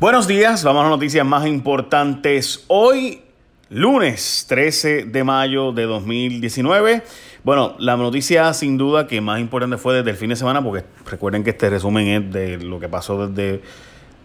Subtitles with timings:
[0.00, 2.64] Buenos días, vamos a las noticias más importantes.
[2.68, 3.20] Hoy,
[3.68, 7.02] lunes 13 de mayo de 2019.
[7.42, 10.84] Bueno, la noticia sin duda que más importante fue desde el fin de semana, porque
[11.04, 13.60] recuerden que este resumen es de lo que pasó desde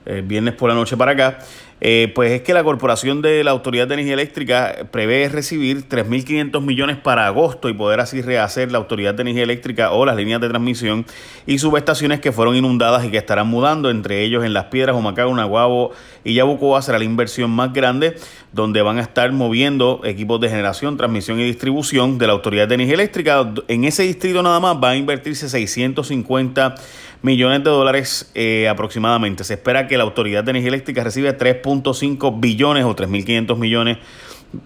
[0.05, 1.39] el viernes por la noche para acá.
[1.85, 6.61] Eh, pues es que la Corporación de la Autoridad de Energía Eléctrica prevé recibir 3.500
[6.61, 10.39] millones para agosto y poder así rehacer la Autoridad de Energía Eléctrica o las líneas
[10.39, 11.05] de transmisión
[11.45, 15.35] y subestaciones que fueron inundadas y que estarán mudando, entre ellos en Las Piedras, Humacao,
[15.35, 15.91] Naguabo
[16.23, 18.15] y Yabucoa será la inversión más grande,
[18.53, 22.75] donde van a estar moviendo equipos de generación, transmisión y distribución de la Autoridad de
[22.75, 23.53] Energía Eléctrica.
[23.67, 29.43] En ese distrito nada más va a invertirse 650 millones de dólares eh, aproximadamente.
[29.45, 33.97] Se espera que la Autoridad de Energía Eléctrica reciba 3.5 billones o 3.500 millones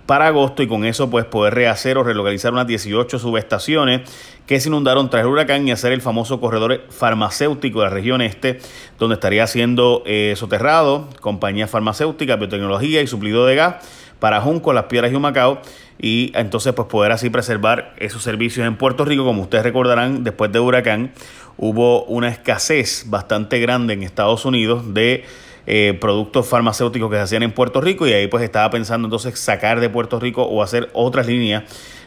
[0.05, 4.01] para agosto y con eso pues poder rehacer o relocalizar unas 18 subestaciones
[4.45, 8.21] que se inundaron tras el huracán y hacer el famoso corredor farmacéutico de la región
[8.21, 8.59] este,
[8.99, 13.75] donde estaría siendo eh, soterrado compañías farmacéuticas, biotecnología y suplido de gas
[14.19, 15.61] para Junco, Las Piedras y Humacao
[15.99, 19.23] y entonces pues poder así preservar esos servicios en Puerto Rico.
[19.23, 21.11] Como ustedes recordarán, después de huracán
[21.57, 25.25] hubo una escasez bastante grande en Estados Unidos de
[25.65, 29.37] eh, productos farmacéuticos que se hacían en Puerto Rico y ahí pues estaba pensando entonces
[29.39, 31.63] sacar de Puerto Rico o hacer otras líneas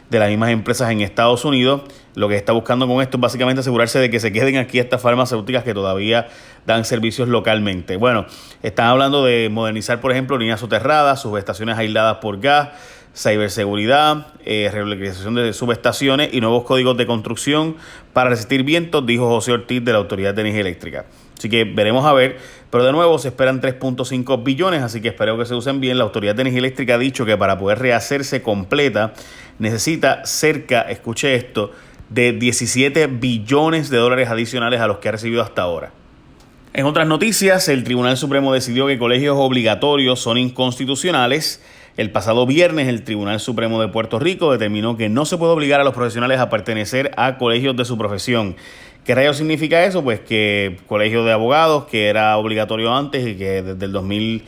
[0.09, 1.83] de las mismas empresas en Estados Unidos.
[2.15, 5.01] Lo que está buscando con esto es básicamente asegurarse de que se queden aquí estas
[5.01, 6.27] farmacéuticas que todavía
[6.65, 7.97] dan servicios localmente.
[7.97, 8.25] Bueno,
[8.63, 12.69] están hablando de modernizar, por ejemplo, líneas soterradas, subestaciones aisladas por gas,
[13.15, 17.75] ciberseguridad, eh, de subestaciones y nuevos códigos de construcción
[18.13, 21.05] para resistir vientos, dijo José Ortiz de la Autoridad de Energía Eléctrica.
[21.37, 22.37] Así que veremos a ver,
[22.69, 25.97] pero de nuevo se esperan 3.5 billones, así que espero que se usen bien.
[25.97, 29.13] La Autoridad de Energía Eléctrica ha dicho que para poder rehacerse completa
[29.59, 31.71] necesita cerca, escuche esto,
[32.09, 35.91] de 17 billones de dólares adicionales a los que ha recibido hasta ahora.
[36.73, 41.61] En otras noticias, el Tribunal Supremo decidió que colegios obligatorios son inconstitucionales
[41.97, 45.81] el pasado viernes el Tribunal Supremo de Puerto Rico determinó que no se puede obligar
[45.81, 48.55] a los profesionales a pertenecer a colegios de su profesión.
[49.03, 50.01] ¿Qué rayos significa eso?
[50.01, 54.45] Pues que colegio de abogados, que era obligatorio antes y que desde el 2000,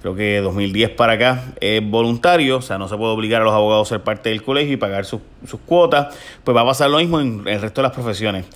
[0.00, 3.52] creo que 2010 para acá es voluntario, o sea, no se puede obligar a los
[3.52, 5.20] abogados a ser parte del colegio y pagar sus,
[5.66, 8.46] cuotas, pues va a pasar lo mismo en el resto de las profesiones.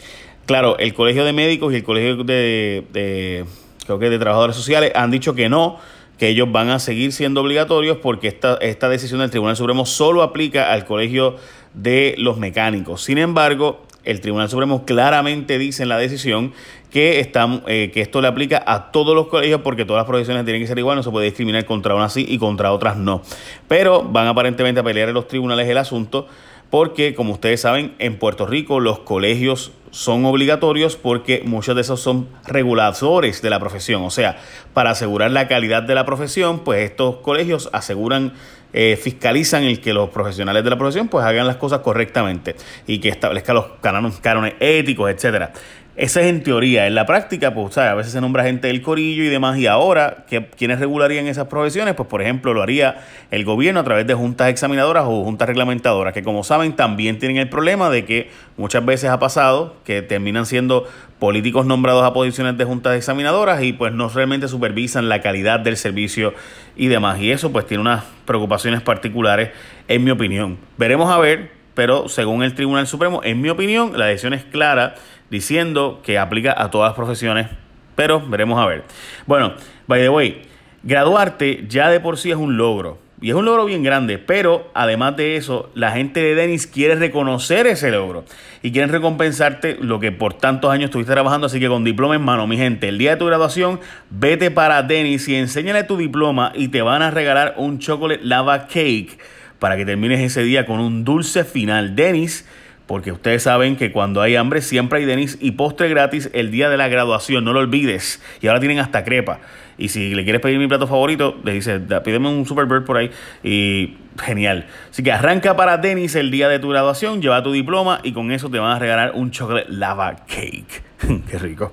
[0.47, 3.45] Claro, el colegio de médicos y el colegio de, de
[3.85, 5.79] creo que de trabajadores sociales han dicho que no,
[6.21, 10.23] que ellos van a seguir siendo obligatorios porque esta, esta decisión del Tribunal Supremo solo
[10.23, 11.37] aplica al Colegio
[11.73, 13.03] de los Mecánicos.
[13.03, 16.53] Sin embargo, el Tribunal Supremo claramente dice en la decisión
[16.91, 17.21] que,
[17.67, 20.69] eh, que esto le aplica a todos los colegios porque todas las profesiones tienen que
[20.69, 23.23] ser iguales, no se puede discriminar contra unas sí y contra otras no.
[23.67, 26.29] Pero van aparentemente a pelear en los tribunales el asunto
[26.71, 32.01] porque, como ustedes saben, en Puerto Rico los colegios son obligatorios porque muchos de esos
[32.01, 34.03] son reguladores de la profesión.
[34.03, 34.39] O sea,
[34.73, 38.35] para asegurar la calidad de la profesión, pues estos colegios aseguran,
[38.73, 42.55] eh, fiscalizan el que los profesionales de la profesión pues hagan las cosas correctamente
[42.87, 45.53] y que establezcan los cánones, éticos, etcétera.
[45.97, 46.87] Esa es en teoría.
[46.87, 49.59] En la práctica, pues, a veces se nombra gente del corillo y demás.
[49.59, 50.25] Y ahora,
[50.57, 51.95] ¿quiénes regularían esas profesiones?
[51.95, 56.15] Pues, por ejemplo, lo haría el gobierno a través de juntas examinadoras o juntas reglamentadoras,
[56.15, 60.47] que como saben, también tienen el problema de que muchas veces ha pasado que terminan
[60.47, 65.61] siendo políticos nombrados a posiciones de juntas examinadoras y pues no realmente supervisan la calidad
[65.61, 66.35] del servicio
[66.77, 67.21] y demás.
[67.21, 69.51] Y eso pues tiene unas preocupaciones particulares,
[69.87, 70.57] en mi opinión.
[70.79, 74.95] Veremos a ver, pero según el Tribunal Supremo, en mi opinión, la decisión es clara
[75.31, 77.49] diciendo que aplica a todas las profesiones,
[77.95, 78.85] pero veremos a ver.
[79.27, 79.55] Bueno,
[79.87, 80.43] by the way,
[80.83, 82.99] graduarte ya de por sí es un logro.
[83.23, 86.95] Y es un logro bien grande, pero además de eso, la gente de Denis quiere
[86.95, 88.25] reconocer ese logro
[88.63, 91.47] y quieren recompensarte lo que por tantos años estuviste trabajando.
[91.47, 93.79] Así que con diploma en mano, mi gente, el día de tu graduación,
[94.09, 98.67] vete para Denis y enséñale tu diploma y te van a regalar un chocolate lava
[98.67, 99.19] cake
[99.61, 101.95] para que termines ese día con un dulce final.
[101.95, 102.45] Denis
[102.91, 106.69] porque ustedes saben que cuando hay hambre siempre hay denis y postre gratis el día
[106.69, 108.21] de la graduación, no lo olvides.
[108.41, 109.39] Y ahora tienen hasta crepa.
[109.79, 113.13] Y si le quieres pedir mi plato favorito, le dices, pídeme un Superbird por ahí.
[113.45, 114.67] Y genial.
[114.91, 118.33] Así que arranca para Denis el día de tu graduación, lleva tu diploma y con
[118.33, 120.83] eso te van a regalar un chocolate lava cake.
[121.31, 121.73] Qué rico.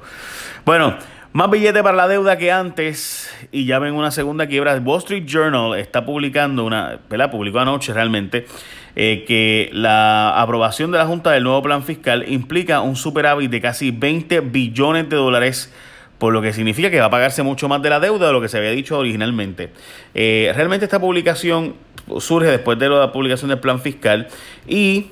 [0.66, 1.00] Bueno,
[1.38, 4.76] más billete para la deuda que antes y ya ven una segunda quiebra.
[4.84, 7.30] Wall Street Journal está publicando una, ¿verdad?
[7.30, 8.48] Publicó anoche realmente
[8.96, 13.62] eh, que la aprobación de la Junta del nuevo plan fiscal implica un superávit de
[13.62, 15.72] casi 20 billones de dólares
[16.18, 18.42] por lo que significa que va a pagarse mucho más de la deuda de lo
[18.42, 19.70] que se había dicho originalmente.
[20.16, 21.76] Eh, realmente esta publicación
[22.20, 24.28] surge después de la publicación del plan fiscal
[24.68, 25.12] y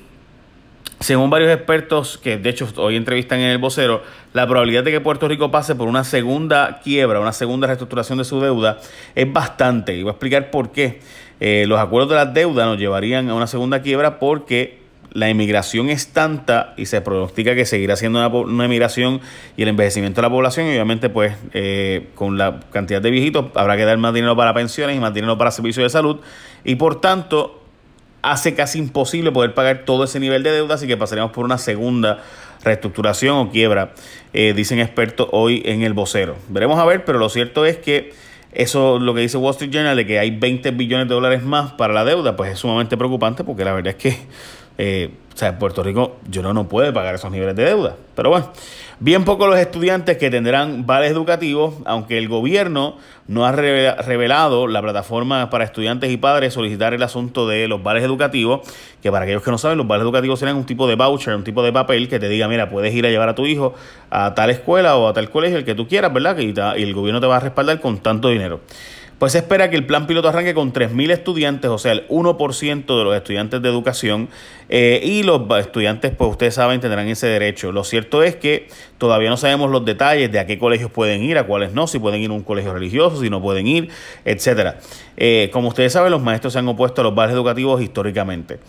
[0.99, 4.01] según varios expertos que de hecho hoy entrevistan en el vocero,
[4.33, 8.23] la probabilidad de que Puerto Rico pase por una segunda quiebra, una segunda reestructuración de
[8.23, 8.79] su deuda
[9.13, 9.95] es bastante.
[9.95, 11.01] Y voy a explicar por qué.
[11.39, 15.89] Eh, los acuerdos de la deuda nos llevarían a una segunda quiebra porque la inmigración
[15.89, 19.21] es tanta y se pronostica que seguirá siendo una, una inmigración
[19.55, 23.45] y el envejecimiento de la población y obviamente pues eh, con la cantidad de viejitos
[23.55, 26.19] habrá que dar más dinero para pensiones y más dinero para servicios de salud
[26.65, 27.64] y por tanto
[28.31, 31.57] hace casi imposible poder pagar todo ese nivel de deuda, así que pasaríamos por una
[31.57, 32.23] segunda
[32.63, 33.93] reestructuración o quiebra,
[34.33, 36.35] eh, dicen expertos hoy en el vocero.
[36.49, 38.13] Veremos a ver, pero lo cierto es que
[38.51, 41.73] eso, lo que dice Wall Street Journal, de que hay 20 billones de dólares más
[41.73, 44.17] para la deuda, pues es sumamente preocupante porque la verdad es que
[44.77, 47.97] eh, o sea, Puerto Rico yo no, no puede pagar esos niveles de deuda.
[48.15, 48.53] Pero bueno,
[49.01, 54.81] bien pocos los estudiantes que tendrán vales educativos, aunque el gobierno no ha revelado la
[54.81, 58.61] plataforma para estudiantes y padres solicitar el asunto de los vales educativos,
[59.01, 61.43] que para aquellos que no saben, los vales educativos serán un tipo de voucher, un
[61.43, 63.73] tipo de papel que te diga, mira, puedes ir a llevar a tu hijo
[64.09, 66.37] a tal escuela o a tal colegio, el que tú quieras, ¿verdad?
[66.37, 68.61] y el gobierno te va a respaldar con tanto dinero.
[69.19, 72.97] Pues se espera que el plan piloto arranque con 3.000 estudiantes, o sea, el 1%
[72.97, 74.27] de los estudiantes de educación
[74.69, 77.71] eh, y los estudiantes, pues ustedes saben, tendrán ese derecho.
[77.71, 78.67] Lo cierto es que
[78.97, 81.99] todavía no sabemos los detalles de a qué colegios pueden ir, a cuáles no, si
[81.99, 83.89] pueden ir a un colegio religioso, si no pueden ir,
[84.23, 84.79] etcétera.
[85.17, 88.59] Eh, como ustedes saben, los maestros se han opuesto a los bares educativos históricamente.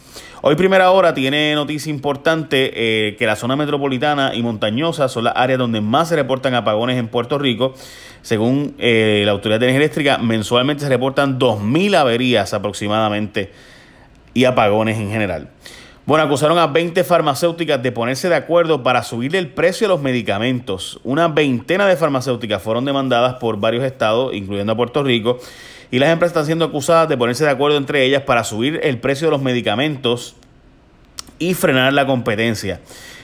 [0.43, 5.35] Hoy Primera Hora tiene noticia importante eh, que la zona metropolitana y montañosa son las
[5.37, 7.75] áreas donde más se reportan apagones en Puerto Rico.
[8.23, 13.53] Según la Autoridad de Energía Eléctrica, mensualmente se reportan 2.000 averías aproximadamente
[14.35, 15.49] y apagones en general.
[16.07, 20.01] Bueno, acusaron a 20 farmacéuticas de ponerse de acuerdo para subir el precio de los
[20.01, 21.01] medicamentos.
[21.03, 25.41] Una veintena de farmacéuticas fueron demandadas por varios estados, incluyendo a Puerto Rico,
[25.91, 29.01] y las empresas están siendo acusadas de ponerse de acuerdo entre ellas para subir el
[29.01, 30.37] precio de los medicamentos
[31.41, 32.81] y frenar la competencia.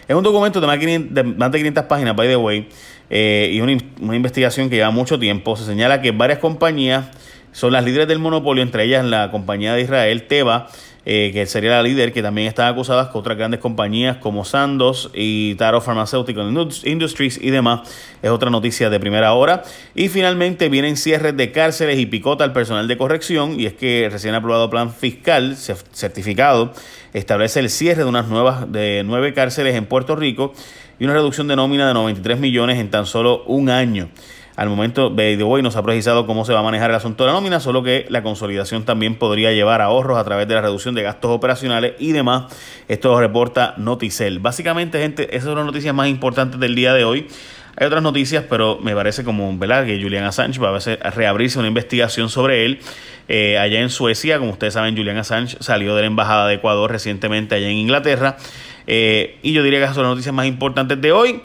[0.08, 2.68] Es un documento de más de 500 páginas, by the way,
[3.10, 5.54] eh, y una, una investigación que lleva mucho tiempo.
[5.54, 7.04] Se señala que varias compañías
[7.52, 10.68] son las líderes del monopolio, entre ellas la compañía de Israel, Teva,
[11.04, 15.10] eh, que sería la líder, que también están acusadas con otras grandes compañías como Sandoz
[15.14, 16.46] y Taro Pharmaceutical
[16.84, 17.80] Industries y demás.
[18.22, 19.64] Es otra noticia de primera hora.
[19.94, 23.58] Y finalmente vienen cierres de cárceles y picota al personal de corrección.
[23.58, 26.72] Y es que recién aprobado plan fiscal certificado
[27.12, 30.54] establece el cierre de unas nuevas de nueve cárceles en Puerto Rico
[31.00, 34.08] y una reducción de nómina de 93 millones en tan solo un año.
[34.54, 35.14] Al momento,
[35.46, 37.82] hoy nos ha precisado cómo se va a manejar el asunto de la nómina, solo
[37.82, 41.94] que la consolidación también podría llevar ahorros a través de la reducción de gastos operacionales
[41.98, 42.52] y demás.
[42.86, 44.40] Esto lo reporta Noticel.
[44.40, 47.28] Básicamente, gente, esas son las noticias más importantes del día de hoy.
[47.76, 49.86] Hay otras noticias, pero me parece como, ¿verdad?
[49.86, 52.80] Que Julian Assange va a reabrirse una investigación sobre él.
[53.28, 56.90] Eh, allá en Suecia, como ustedes saben, Julian Assange salió de la Embajada de Ecuador
[56.90, 58.36] recientemente allá en Inglaterra.
[58.86, 61.40] Eh, y yo diría que esas son las noticias más importantes de hoy.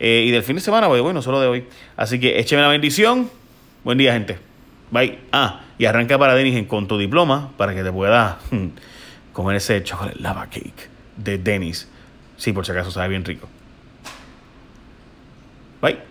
[0.00, 1.64] Eh, y del fin de semana, pues bueno, solo de hoy.
[1.96, 3.30] Así que écheme la bendición.
[3.84, 4.38] Buen día, gente.
[4.90, 5.18] Bye.
[5.30, 8.68] Ah, y arranca para Denis con tu diploma para que te puedas hmm,
[9.32, 11.86] comer ese chocolate lava cake de Denis.
[12.36, 13.48] Sí, por si acaso sabe bien rico.
[15.82, 16.09] Bye.